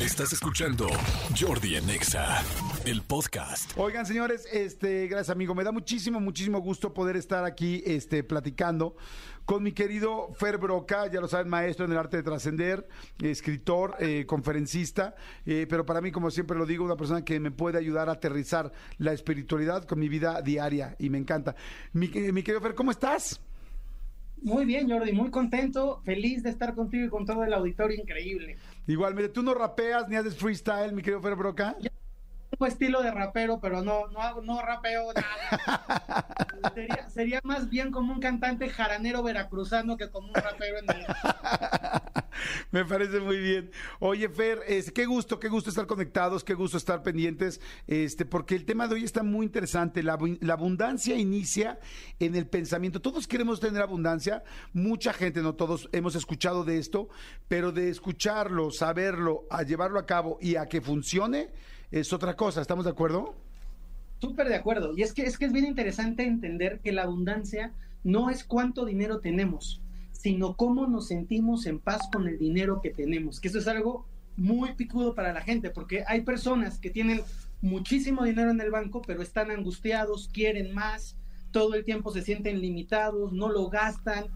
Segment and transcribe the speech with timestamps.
[0.00, 0.86] Estás escuchando
[1.36, 2.40] Jordi Anexa,
[2.86, 3.76] el podcast.
[3.76, 5.56] Oigan, señores, este, gracias, amigo.
[5.56, 8.94] Me da muchísimo, muchísimo gusto poder estar aquí este, platicando
[9.44, 12.86] con mi querido Fer Broca, ya lo saben, maestro en el arte de trascender,
[13.20, 15.16] escritor, eh, conferencista,
[15.46, 18.12] eh, pero para mí, como siempre lo digo, una persona que me puede ayudar a
[18.12, 21.56] aterrizar la espiritualidad con mi vida diaria y me encanta.
[21.92, 23.40] Mi, eh, mi querido Fer, ¿cómo estás?
[24.42, 28.56] Muy bien, Jordi, muy contento, feliz de estar contigo y con todo el auditorio increíble.
[28.86, 31.76] Igualmente, ¿tú no rapeas ni haces freestyle, mi querido Fer Broca?
[31.80, 31.90] Yo
[32.50, 36.26] tengo estilo de rapero, pero no, no, no rapeo nada.
[36.74, 41.06] sería, sería más bien como un cantante jaranero veracruzano que como un rapero en el...
[42.70, 43.70] Me parece muy bien.
[44.00, 48.54] Oye, Fer, es, qué gusto, qué gusto estar conectados, qué gusto estar pendientes, este, porque
[48.54, 50.02] el tema de hoy está muy interesante.
[50.02, 51.78] La, la abundancia inicia
[52.18, 53.00] en el pensamiento.
[53.00, 57.08] Todos queremos tener abundancia, mucha gente, no todos, hemos escuchado de esto,
[57.48, 61.50] pero de escucharlo, saberlo, a llevarlo a cabo y a que funcione
[61.90, 62.60] es otra cosa.
[62.60, 63.34] ¿Estamos de acuerdo?
[64.20, 64.96] Súper de acuerdo.
[64.96, 67.72] Y es que, es que es bien interesante entender que la abundancia
[68.04, 69.80] no es cuánto dinero tenemos,
[70.22, 73.40] sino cómo nos sentimos en paz con el dinero que tenemos.
[73.40, 74.06] Que eso es algo
[74.36, 77.22] muy picudo para la gente, porque hay personas que tienen
[77.60, 81.16] muchísimo dinero en el banco, pero están angustiados, quieren más,
[81.50, 84.26] todo el tiempo se sienten limitados, no lo gastan.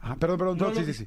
[0.00, 1.06] Ah, perdón, perdón, No no, sí, lo- sí, sí.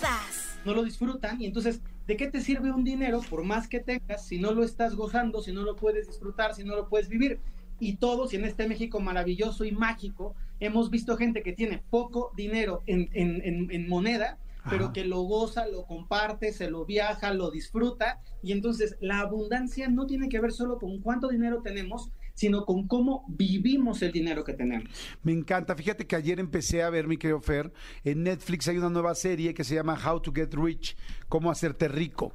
[0.00, 0.58] todas.
[0.64, 4.26] no lo disfrutan y entonces, ¿de qué te sirve un dinero por más que tengas
[4.26, 7.38] si no lo estás gozando, si no lo puedes disfrutar, si no lo puedes vivir?
[7.80, 12.32] Y todos, y en este México maravilloso y mágico, hemos visto gente que tiene poco
[12.36, 14.38] dinero en, en- en- en moneda,
[14.70, 18.20] pero que lo goza, lo comparte, se lo viaja, lo disfruta.
[18.42, 22.86] Y entonces la abundancia no tiene que ver solo con cuánto dinero tenemos, sino con
[22.86, 24.90] cómo vivimos el dinero que tenemos.
[25.22, 25.74] Me encanta.
[25.74, 27.72] Fíjate que ayer empecé a ver, mi querido Fer,
[28.04, 30.96] en Netflix hay una nueva serie que se llama How to Get Rich,
[31.28, 32.32] cómo hacerte rico.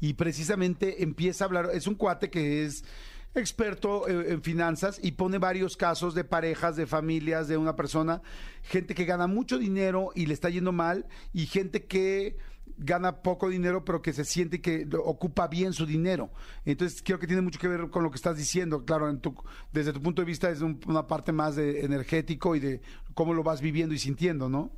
[0.00, 2.84] Y precisamente empieza a hablar, es un cuate que es
[3.34, 8.22] experto eh, en finanzas y pone varios casos de parejas, de familias, de una persona,
[8.62, 12.36] gente que gana mucho dinero y le está yendo mal y gente que
[12.78, 16.30] gana poco dinero pero que se siente que ocupa bien su dinero.
[16.64, 18.84] Entonces creo que tiene mucho que ver con lo que estás diciendo.
[18.84, 19.34] Claro, en tu,
[19.72, 22.80] desde tu punto de vista es un- una parte más de energético y de
[23.14, 24.70] cómo lo vas viviendo y sintiendo, ¿no?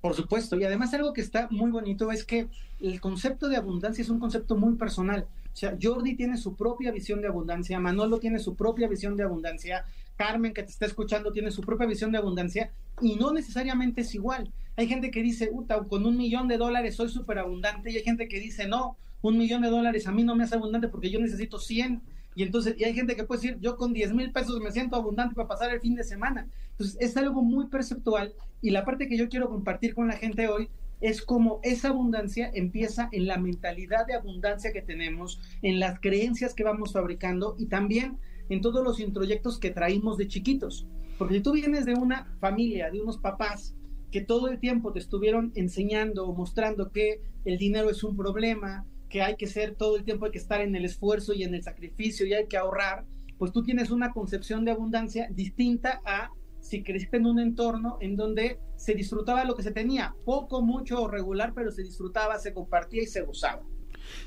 [0.00, 2.48] Por supuesto, y además algo que está muy bonito es que
[2.80, 5.26] el concepto de abundancia es un concepto muy personal.
[5.52, 9.24] O sea, Jordi tiene su propia visión de abundancia, Manolo tiene su propia visión de
[9.24, 9.84] abundancia,
[10.16, 12.70] Carmen que te está escuchando tiene su propia visión de abundancia
[13.02, 14.50] y no necesariamente es igual.
[14.80, 18.02] Hay gente que dice, Uta, con un millón de dólares soy súper abundante y hay
[18.02, 21.10] gente que dice, no, un millón de dólares a mí no me hace abundante porque
[21.10, 22.00] yo necesito 100.
[22.34, 24.96] Y entonces, y hay gente que puede decir, yo con 10 mil pesos me siento
[24.96, 26.48] abundante para pasar el fin de semana.
[26.70, 28.32] Entonces, es algo muy perceptual
[28.62, 30.70] y la parte que yo quiero compartir con la gente hoy
[31.02, 36.54] es como esa abundancia empieza en la mentalidad de abundancia que tenemos, en las creencias
[36.54, 38.16] que vamos fabricando y también
[38.48, 40.86] en todos los introyectos que traímos de chiquitos.
[41.18, 43.74] Porque si tú vienes de una familia, de unos papás
[44.10, 48.86] que todo el tiempo te estuvieron enseñando o mostrando que el dinero es un problema,
[49.08, 51.54] que hay que ser todo el tiempo hay que estar en el esfuerzo y en
[51.54, 53.04] el sacrificio y hay que ahorrar,
[53.38, 56.30] pues tú tienes una concepción de abundancia distinta a
[56.60, 61.02] si creciste en un entorno en donde se disfrutaba lo que se tenía, poco, mucho
[61.02, 63.62] o regular, pero se disfrutaba, se compartía y se gozaba.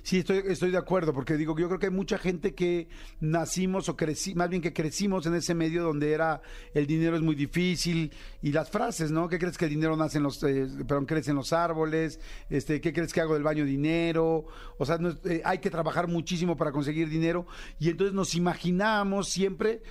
[0.01, 2.87] Sí, estoy, de acuerdo, porque digo, yo creo que hay mucha gente que
[3.19, 6.41] nacimos o crecí, más bien que crecimos en ese medio donde era
[6.73, 8.11] el dinero es muy difícil
[8.41, 9.27] y las frases, ¿no?
[9.27, 10.67] ¿Qué crees que el dinero nace en los, eh,
[11.05, 12.19] crece en los árboles?
[12.49, 14.45] Este, ¿qué crees que hago del baño dinero?
[14.77, 17.45] O sea, no eh, hay que trabajar muchísimo para conseguir dinero
[17.79, 19.81] y entonces nos imaginábamos siempre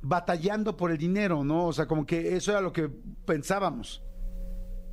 [0.00, 1.66] batallando por el dinero, ¿no?
[1.66, 2.88] O sea, como que eso era lo que
[3.24, 4.02] pensábamos.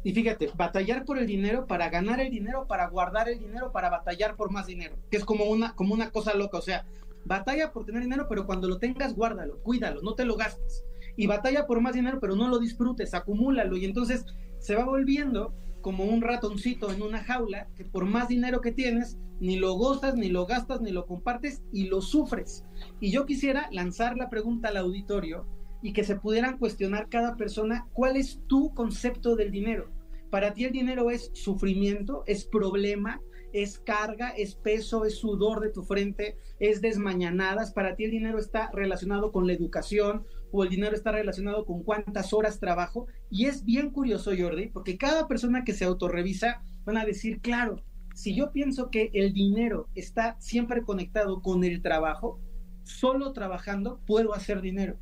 [0.06, 3.90] Y fíjate, batallar por el dinero, para ganar el dinero, para guardar el dinero, para
[3.90, 6.86] batallar por más dinero, que es como una, como una cosa loca, o sea,
[7.25, 10.86] batalla por tener dinero, pero cuando lo tengas, guárdalo, cuídalo, no te lo gastes.
[11.18, 13.78] Y batalla por más dinero, pero no lo disfrutes, acumúlalo.
[13.78, 14.28] Y entonces
[14.60, 19.18] se va volviendo como un ratoncito en una jaula, que por más dinero que tienes,
[19.40, 22.63] ni lo gozas, ni lo gastas, ni lo compartes y lo sufres.
[23.00, 25.48] Y yo quisiera lanzar la pregunta al auditorio
[25.81, 29.94] y que se pudieran cuestionar cada persona cuál es tu concepto del dinero.
[30.30, 33.22] Para ti el dinero es sufrimiento, es problema,
[33.54, 37.72] es carga, es peso, es sudor de tu frente, es desmañanadas.
[37.72, 41.83] Para ti el dinero está relacionado con la educación o el dinero está relacionado con
[41.83, 43.07] cuántas horas trabajo.
[43.30, 47.81] Y es bien curioso, Jordi, porque cada persona que se autorrevisa van a decir, claro,
[48.13, 52.39] si yo pienso que el dinero está siempre conectado con el trabajo,
[52.83, 54.98] solo trabajando puedo hacer dinero.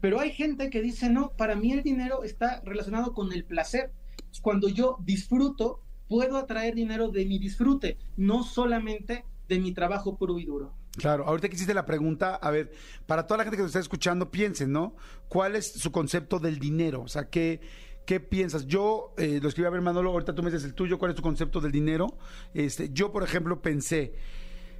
[0.00, 3.92] Pero hay gente que dice, no, para mí el dinero está relacionado con el placer.
[4.40, 10.38] Cuando yo disfruto, puedo atraer dinero de mi disfrute, no solamente de mi trabajo puro
[10.38, 10.74] y duro.
[10.96, 12.72] Claro, ahorita que hiciste la pregunta, a ver,
[13.06, 14.94] para toda la gente que nos está escuchando, piensen, ¿no?
[15.28, 17.02] ¿Cuál es su concepto del dinero?
[17.02, 17.60] O sea, ¿qué,
[18.06, 18.66] qué piensas?
[18.66, 21.16] Yo, eh, lo escribí a ver, Manolo, ahorita tú me dices el tuyo, ¿cuál es
[21.16, 22.16] tu concepto del dinero?
[22.54, 24.14] Este, yo, por ejemplo, pensé,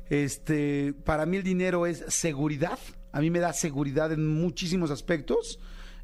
[0.08, 2.78] este, para mí el dinero es seguridad,
[3.12, 5.58] a mí me da seguridad en muchísimos aspectos.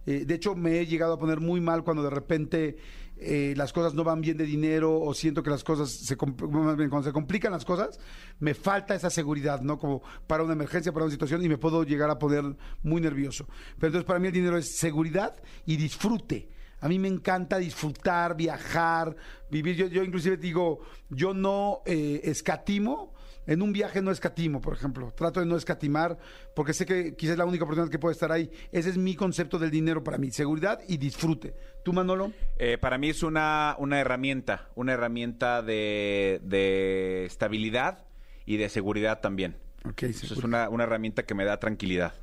[0.07, 2.79] Eh, de hecho, me he llegado a poner muy mal cuando de repente
[3.23, 7.03] eh, las cosas no van bien de dinero o siento que las cosas se cuando
[7.03, 8.01] se complican las cosas,
[8.39, 9.79] me falta esa seguridad, ¿no?
[9.79, 12.45] Como para una emergencia, para una situación y me puedo llegar a poner
[12.83, 13.47] muy nervioso.
[13.79, 15.35] Pero entonces para mí el dinero es seguridad
[15.67, 16.49] y disfrute.
[16.81, 19.15] A mí me encanta disfrutar, viajar,
[19.51, 19.77] vivir.
[19.77, 20.81] Yo, yo inclusive digo,
[21.11, 23.13] yo no eh, escatimo
[23.51, 25.13] en un viaje no escatimo, por ejemplo.
[25.13, 26.17] Trato de no escatimar
[26.55, 28.49] porque sé que quizás es la única oportunidad que puede estar ahí.
[28.71, 31.57] Ese es mi concepto del dinero para mí, seguridad y disfrute.
[31.85, 32.33] ¿Tú, Manolo?
[32.59, 38.05] Eh, para mí es una, una herramienta, una herramienta de, de estabilidad
[38.47, 39.57] y de seguridad también.
[39.85, 42.15] Ok, es una, una herramienta que me da tranquilidad.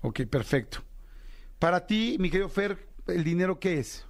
[0.00, 0.78] Ok, perfecto.
[1.58, 2.78] Para ti, mi querido Fer,
[3.08, 4.06] ¿el dinero qué es?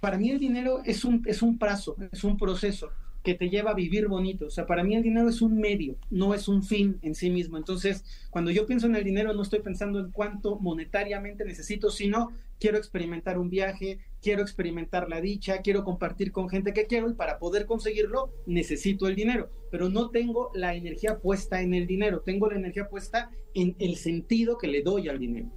[0.00, 2.90] Para mí el dinero es un, es un plazo, es un proceso
[3.24, 4.46] que te lleva a vivir bonito.
[4.46, 7.30] O sea, para mí el dinero es un medio, no es un fin en sí
[7.30, 7.56] mismo.
[7.56, 12.32] Entonces, cuando yo pienso en el dinero, no estoy pensando en cuánto monetariamente necesito, sino
[12.60, 17.14] quiero experimentar un viaje, quiero experimentar la dicha, quiero compartir con gente que quiero y
[17.14, 19.50] para poder conseguirlo necesito el dinero.
[19.70, 23.96] Pero no tengo la energía puesta en el dinero, tengo la energía puesta en el
[23.96, 25.50] sentido que le doy al dinero.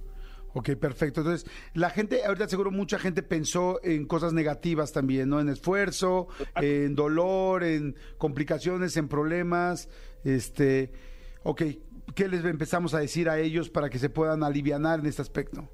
[0.54, 1.20] Ok, perfecto.
[1.20, 5.40] Entonces, la gente, ahorita seguro mucha gente pensó en cosas negativas también, ¿no?
[5.40, 9.88] En esfuerzo, en dolor, en complicaciones, en problemas.
[10.24, 10.92] Este,
[11.42, 11.62] ok,
[12.14, 15.68] ¿qué les empezamos a decir a ellos para que se puedan aliviar en este aspecto?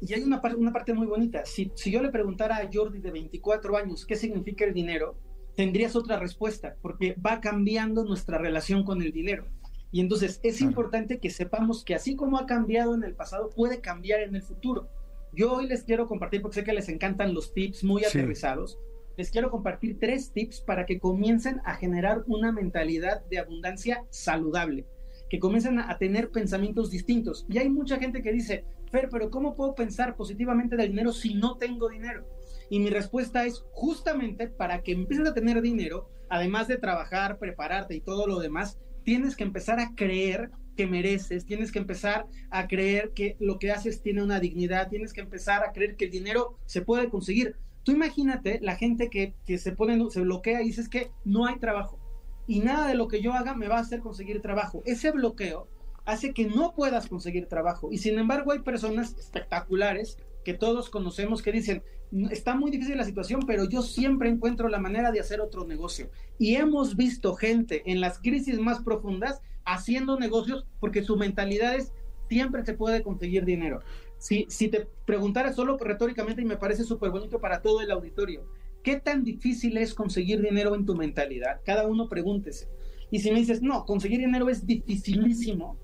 [0.00, 1.44] Y hay una, una parte muy bonita.
[1.44, 5.16] Si, si yo le preguntara a Jordi de 24 años qué significa el dinero,
[5.56, 9.46] tendrías otra respuesta, porque va cambiando nuestra relación con el dinero.
[9.92, 13.80] Y entonces es importante que sepamos que así como ha cambiado en el pasado, puede
[13.80, 14.88] cambiar en el futuro.
[15.32, 18.78] Yo hoy les quiero compartir, porque sé que les encantan los tips muy aterrizados,
[19.16, 24.86] les quiero compartir tres tips para que comiencen a generar una mentalidad de abundancia saludable,
[25.30, 27.46] que comiencen a tener pensamientos distintos.
[27.48, 31.34] Y hay mucha gente que dice, Fer, pero ¿cómo puedo pensar positivamente del dinero si
[31.34, 32.26] no tengo dinero?
[32.68, 37.94] Y mi respuesta es justamente para que empieces a tener dinero, además de trabajar, prepararte
[37.94, 42.66] y todo lo demás, tienes que empezar a creer que mereces, tienes que empezar a
[42.66, 46.10] creer que lo que haces tiene una dignidad, tienes que empezar a creer que el
[46.10, 47.54] dinero se puede conseguir.
[47.84, 52.00] Tú imagínate la gente que, se pone, se bloquea y dices que no hay trabajo
[52.48, 54.82] y nada de lo que yo haga me va a hacer conseguir trabajo.
[54.86, 55.68] Ese bloqueo
[56.04, 61.42] hace que no puedas conseguir trabajo y sin embargo hay personas espectaculares que todos conocemos
[61.42, 61.82] que dicen,
[62.30, 66.08] está muy difícil la situación, pero yo siempre encuentro la manera de hacer otro negocio.
[66.38, 71.92] Y hemos visto gente en las crisis más profundas haciendo negocios porque su mentalidad es,
[72.28, 73.80] siempre se puede conseguir dinero.
[74.18, 78.48] Si, si te preguntara solo retóricamente, y me parece súper bonito para todo el auditorio,
[78.84, 81.60] ¿qué tan difícil es conseguir dinero en tu mentalidad?
[81.66, 82.68] Cada uno pregúntese.
[83.10, 85.76] Y si me dices, no, conseguir dinero es dificilísimo,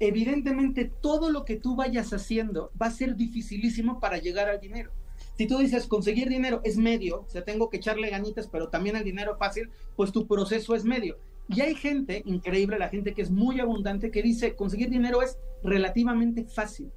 [0.00, 4.92] evidentemente todo lo que tú vayas haciendo va a ser dificilísimo para llegar al dinero.
[5.36, 8.96] Si tú dices conseguir dinero es medio, o sea, tengo que echarle ganitas, pero también
[8.96, 11.18] el dinero fácil, pues tu proceso es medio.
[11.48, 15.38] Y hay gente, increíble, la gente que es muy abundante, que dice conseguir dinero es
[15.62, 16.90] relativamente fácil.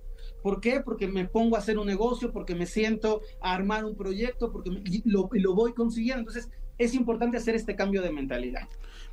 [0.43, 0.81] ¿Por qué?
[0.81, 4.71] Porque me pongo a hacer un negocio, porque me siento a armar un proyecto, porque
[5.05, 6.21] lo, lo voy consiguiendo.
[6.21, 6.49] Entonces,
[6.83, 8.67] es importante hacer este cambio de mentalidad.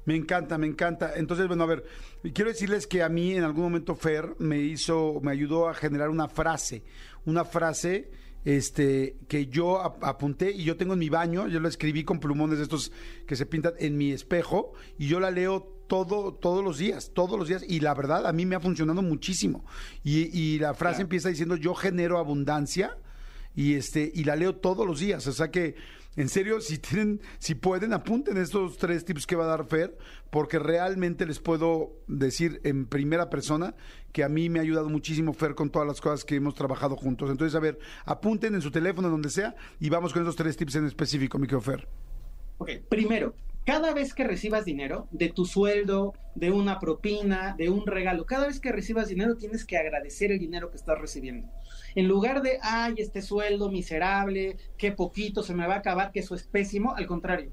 [0.05, 1.13] Me encanta, me encanta.
[1.17, 1.85] Entonces, bueno, a ver,
[2.33, 6.09] quiero decirles que a mí en algún momento Fer me hizo, me ayudó a generar
[6.09, 6.83] una frase,
[7.27, 8.11] una frase
[8.45, 12.21] este, que yo ap- apunté y yo tengo en mi baño, yo lo escribí con
[12.21, 12.91] plumones de estos
[13.27, 17.39] que se pintan en mi espejo y yo la leo todo, todos los días, todos
[17.39, 19.67] los días y la verdad a mí me ha funcionado muchísimo.
[20.05, 21.03] Y, y la frase Claro.
[21.03, 22.97] empieza diciendo yo genero abundancia
[23.55, 25.75] y este y la leo todos los días, o sea que
[26.19, 29.97] en serio si tienen si pueden apunten estos tres tips que va a dar Fer
[30.31, 33.77] porque realmente les puedo decir en primera persona
[34.13, 36.97] que a mí me ha ayudado muchísimo Fer con todas las cosas que hemos trabajado
[36.97, 37.31] juntos.
[37.31, 40.75] Entonces, a ver, apunten en su teléfono donde sea y vamos con esos tres tips
[40.75, 41.87] en específico, mi querido Fer.
[42.59, 43.35] Ok, primero,
[43.69, 48.47] cada vez que recibas dinero, de tu sueldo, de una propina, de un regalo, cada
[48.47, 51.51] vez que recibas dinero tienes que agradecer el dinero que estás recibiendo.
[51.95, 56.21] En lugar de, ay, este sueldo miserable, qué poquito se me va a acabar, que
[56.21, 57.51] eso es pésimo, al contrario,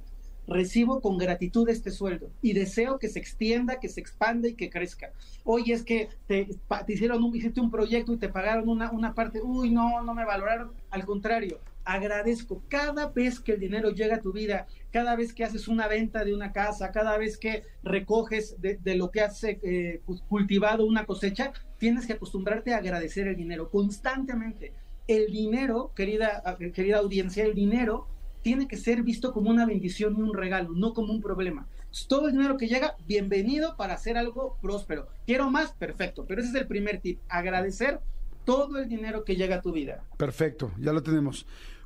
[0.48, 4.70] recibo con gratitud este sueldo y deseo que se extienda, que se expanda y que
[4.70, 5.12] crezca.
[5.44, 6.48] Oye, es que te
[6.88, 10.24] hicieron un, hiciste un proyecto y te pagaron una, una parte, uy, no, no me
[10.24, 10.72] valoraron.
[10.92, 15.44] Al contrario, agradezco cada vez que el dinero llega a tu vida, cada vez que
[15.44, 20.02] haces una venta de una casa, cada vez que recoges de, lo que has eh,
[20.06, 24.74] pues, cultivado una cosecha, tienes que acostumbrarte a agradecer el dinero constantemente.
[25.08, 28.08] El dinero, querida, querida audiencia, el dinero
[28.42, 31.68] tiene que ser visto como una bendición y un regalo, no como un problema.
[32.08, 35.08] Todo el dinero que llega, bienvenido para hacer algo próspero.
[35.26, 36.26] Quiero más, perfecto.
[36.28, 38.02] Pero ese es el primer tip, agradecer
[38.46, 40.04] todo el dinero que llega a tu vida.
[40.18, 41.46] Perfecto, ya lo tenemos.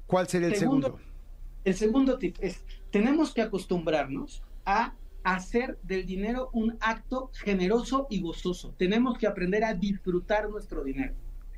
[0.10, 0.98] ¿Cuál sería el segundo?
[1.64, 8.20] El segundo tip es, tenemos que acostumbrarnos a hacer del dinero un acto generoso y
[8.20, 8.74] gozoso.
[8.80, 11.14] Tenemos que aprender a disfrutar nuestro dinero.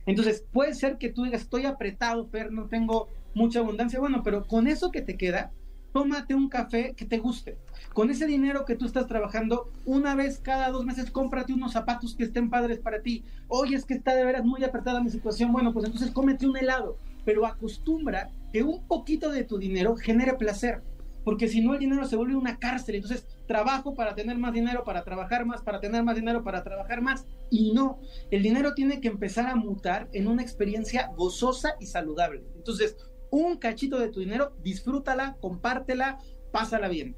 [0.05, 4.01] Entonces, puede ser que tú digas, estoy apretado, Fer, no tengo mucha abundancia.
[4.01, 5.53] Bueno, pero con eso que te queda,
[5.93, 7.57] tómate un café que te guste.
[7.93, 12.15] Con ese dinero que tú estás trabajando, una vez cada dos meses cómprate unos zapatos
[12.15, 13.23] que estén padres para ti.
[13.47, 15.53] Oye, es que está de veras muy apretada mi situación.
[15.53, 20.33] Bueno, pues entonces cómete un helado, pero acostumbra que un poquito de tu dinero genere
[20.33, 20.81] placer.
[21.23, 22.95] Porque si no, el dinero se vuelve una cárcel.
[22.95, 27.01] Entonces, trabajo para tener más dinero, para trabajar más, para tener más dinero, para trabajar
[27.01, 27.25] más.
[27.49, 27.99] Y no,
[28.31, 32.43] el dinero tiene que empezar a mutar en una experiencia gozosa y saludable.
[32.55, 32.97] Entonces,
[33.29, 36.19] un cachito de tu dinero, disfrútala, compártela,
[36.51, 37.15] pásala bien.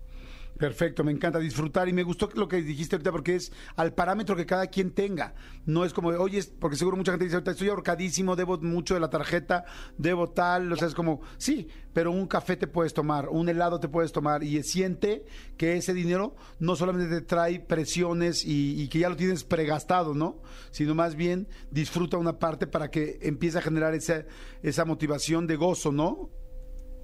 [0.58, 4.36] Perfecto, me encanta disfrutar y me gustó lo que dijiste ahorita porque es al parámetro
[4.36, 5.34] que cada quien tenga.
[5.66, 9.00] No es como, oye, porque seguro mucha gente dice, ahorita estoy ahorcadísimo, debo mucho de
[9.00, 9.66] la tarjeta,
[9.98, 13.80] debo tal, o sea, es como, sí, pero un café te puedes tomar, un helado
[13.80, 15.26] te puedes tomar y siente
[15.58, 20.14] que ese dinero no solamente te trae presiones y, y que ya lo tienes pregastado,
[20.14, 20.42] ¿no?
[20.70, 24.26] Sino más bien disfruta una parte para que empiece a generar esa,
[24.62, 26.30] esa motivación de gozo, ¿no?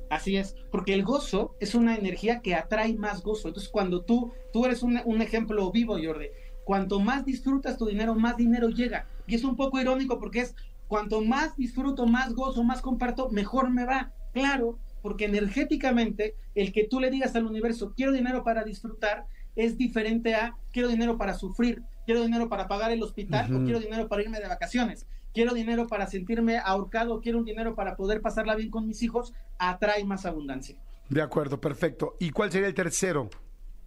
[0.09, 3.47] Así es, porque el gozo es una energía que atrae más gozo.
[3.47, 6.27] Entonces, cuando tú, tú eres un, un ejemplo vivo, Jordi,
[6.63, 9.07] cuanto más disfrutas tu dinero, más dinero llega.
[9.27, 10.55] Y es un poco irónico porque es,
[10.87, 14.11] cuanto más disfruto, más gozo, más comparto, mejor me va.
[14.33, 19.25] Claro, porque energéticamente el que tú le digas al universo, quiero dinero para disfrutar,
[19.55, 23.79] es diferente a quiero dinero para sufrir, quiero dinero para pagar el hospital o quiero
[23.79, 25.07] dinero para irme de vacaciones,
[25.39, 29.33] quiero dinero para sentirme ahorcado, quiero un dinero para poder pasarla bien con mis hijos,
[29.57, 30.75] atrae más abundancia.
[31.07, 32.17] De acuerdo, perfecto.
[32.19, 33.29] ¿Y cuál sería el tercero?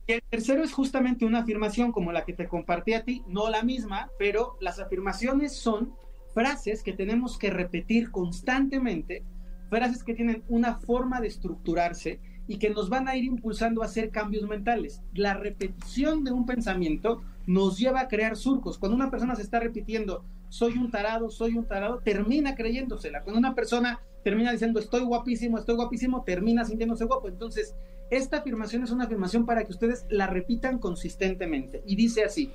[0.07, 3.63] El tercero es justamente una afirmación como la que te compartí a ti, no la
[3.65, 5.93] misma, pero las afirmaciones son
[6.33, 9.23] frases que tenemos que repetir constantemente,
[9.69, 13.85] frases que tienen una forma de estructurarse y que nos van a ir impulsando a
[13.85, 15.03] hacer cambios mentales.
[15.13, 18.79] La repetición de un pensamiento nos lleva a crear surcos.
[18.79, 23.23] Cuando una persona se está repitiendo, soy un tarado, soy un tarado, termina creyéndosela.
[23.23, 27.29] Cuando una persona termina diciendo, estoy guapísimo, estoy guapísimo, termina sintiéndose guapo.
[27.29, 27.75] Entonces,
[28.11, 31.83] esta afirmación es una afirmación para que ustedes la repitan consistentemente.
[31.87, 32.51] Y dice así,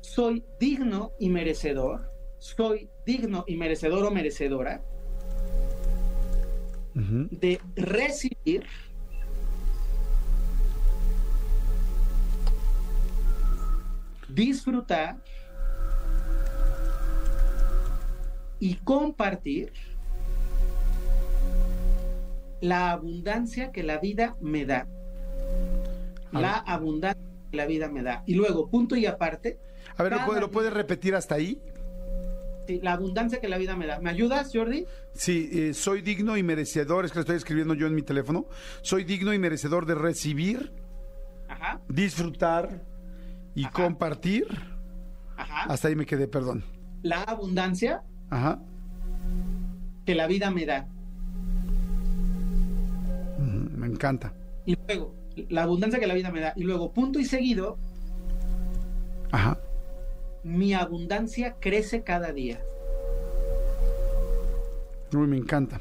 [0.00, 4.80] soy digno y merecedor, soy digno y merecedor o merecedora
[6.94, 8.64] de recibir
[14.30, 15.18] disfrutar
[18.60, 19.72] y compartir
[22.60, 24.86] la abundancia que la vida me da.
[26.32, 28.22] La abundancia que la vida me da.
[28.26, 29.58] Y luego, punto y aparte,
[29.96, 31.60] A ver, ¿lo, Cada puede- ¿lo día- puedes repetir hasta ahí?
[32.66, 34.00] sí, la abundancia que la vida me da.
[34.00, 34.84] ¿Me ayudas, Jordi?
[35.14, 38.46] Sí, eh, soy digno y merecedor, es que lo estoy escribiendo yo en mi teléfono.
[38.82, 40.72] Soy digno y merecedor de recibir,
[41.48, 42.82] Ajá, disfrutar
[43.54, 43.72] y Ajá.
[43.72, 44.46] compartir.
[45.36, 45.72] ajá.
[45.72, 46.64] Hasta ahí me quedé, perdón.
[47.02, 48.58] La abundancia Ajá.
[50.04, 50.86] que la vida me da.
[53.38, 54.32] Me encanta.
[54.64, 55.14] Y luego,
[55.48, 56.52] la abundancia que la vida me da.
[56.56, 57.76] Y luego, punto y seguido,
[59.32, 59.58] Ajá.
[60.42, 62.60] mi abundancia crece cada día.
[65.12, 65.80] Uy, me encanta.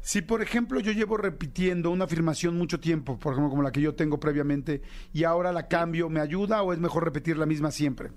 [0.00, 3.82] Si, por ejemplo, yo llevo repitiendo una afirmación mucho tiempo, por ejemplo, como la que
[3.82, 4.80] yo tengo previamente,
[5.12, 8.10] y ahora la cambio, ¿me ayuda o es mejor repetir la misma siempre?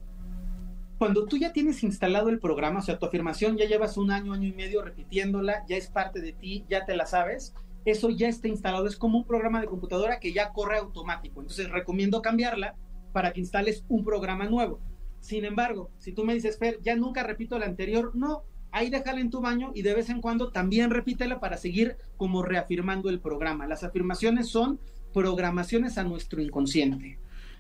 [1.02, 4.34] Cuando tú ya tienes instalado el programa, o sea, tu afirmación ya llevas un año,
[4.34, 7.56] año y medio repitiéndola, ya es parte de ti, ya te la sabes,
[7.86, 11.40] eso ya está instalado, es como un programa de computadora que ya corre automático.
[11.42, 12.76] Entonces, recomiendo cambiarla
[13.14, 14.80] para que instales un programa nuevo.
[15.22, 19.22] Sin embargo, si tú me dices, Fer, ya nunca repito la anterior, no, ahí déjala
[19.22, 23.20] en tu baño y de vez en cuando también repítela para seguir como reafirmando el
[23.20, 23.66] programa.
[23.66, 24.80] Las afirmaciones son
[25.16, 27.18] programaciones a nuestro inconsciente.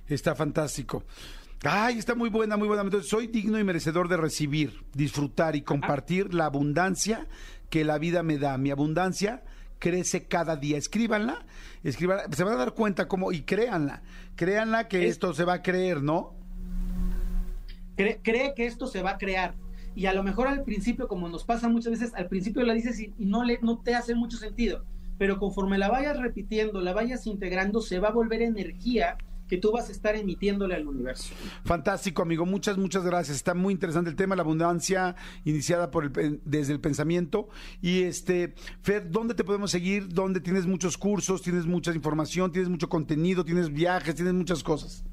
[0.08, 1.06] Está fantástico.
[1.63, 2.84] Ay, está muy buena, muy buena.
[2.84, 7.27] Entonces, soy digno y merecedor de recibir, disfrutar y compartir la abundancia
[7.70, 8.58] que la vida me da.
[8.58, 9.44] Mi abundancia
[9.80, 10.77] crece cada día.
[10.77, 11.46] Escríbanla,
[11.84, 12.24] escríbanla.
[12.32, 14.01] Se van a dar cuenta cómo, y créanla.
[14.36, 16.34] Créanla que esto se va a creer, ¿no?
[17.96, 19.53] Cree, cree que esto se va a crear
[19.96, 23.00] y a lo mejor al principio, como nos pasa muchas veces, al principio la dices
[23.00, 24.86] y, no, le, no te hace mucho sentido,
[25.18, 29.18] pero conforme la vayas repitiendo, la vayas integrando, se va a volver energía
[29.51, 31.34] que tú vas a estar emitiéndole al universo.
[31.65, 32.46] Fantástico, amigo.
[32.46, 33.36] Muchas, muchas gracias.
[33.36, 37.50] Está muy interesante el tema, la abundancia iniciada por el, desde el pensamiento.
[37.81, 40.08] Y este, Fer, ¿dónde te podemos seguir?
[40.08, 45.03] ¿Dónde tienes muchos cursos, tienes mucha información, tienes mucho contenido, tienes viajes, tienes muchas cosas?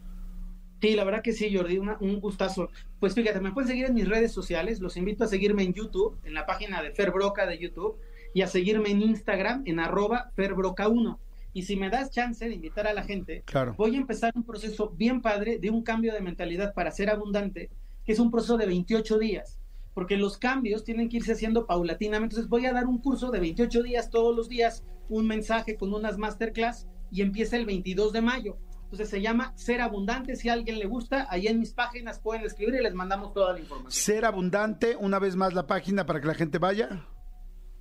[0.80, 2.70] Sí, la verdad que sí, Jordi, un gustazo.
[3.00, 6.16] Pues fíjate, me pueden seguir en mis redes sociales, los invito a seguirme en YouTube,
[6.22, 7.96] en la página de Fer Broca de YouTube,
[8.34, 11.18] y a seguirme en Instagram, en arroba ferbroca1.
[11.52, 13.44] Y si me das chance de invitar a la gente,
[13.76, 17.70] voy a empezar un proceso bien padre de un cambio de mentalidad para ser abundante,
[18.04, 19.58] que es un proceso de 28 días,
[19.94, 22.34] porque los cambios tienen que irse haciendo paulatinamente.
[22.34, 25.92] Entonces voy a dar un curso de 28 días, todos los días, un mensaje con
[25.94, 28.58] unas masterclass, y empieza el 22 de mayo.
[28.84, 30.36] Entonces se llama Ser Abundante.
[30.36, 33.52] Si a alguien le gusta, ahí en mis páginas pueden escribir y les mandamos toda
[33.52, 33.92] la información.
[33.92, 37.06] Ser Abundante, una vez más la página para que la gente vaya.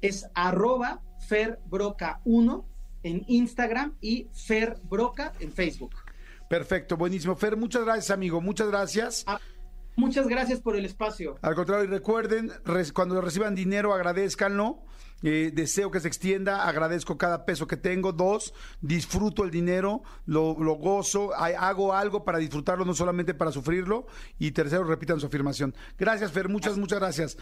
[0.02, 2.66] Es arroba ferbroca1
[3.08, 5.96] en Instagram y ferbroca en Facebook.
[6.50, 7.36] Perfecto, buenísimo.
[7.36, 8.42] Fer, muchas gracias, amigo.
[8.42, 9.24] Muchas gracias.
[9.28, 9.40] Ah,
[9.98, 11.38] muchas gracias por el espacio.
[11.42, 12.52] Al contrario, y recuerden,
[12.94, 14.88] cuando reciban dinero, agradezcanlo
[15.24, 18.14] eh, deseo que se extienda, agradezco cada peso que tengo.
[18.14, 24.08] Dos, disfruto el dinero, lo, gozo, hago algo para disfrutarlo, no solamente para sufrirlo.
[24.38, 25.74] Y tercero, repitan su afirmación.
[25.98, 27.38] Gracias, Fer, muchas, muchas gracias.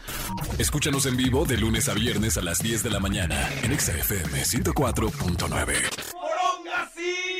[0.58, 4.42] Escúchanos en vivo de lunes a viernes a las 10 de la mañana en XFM
[4.42, 7.35] 104.9.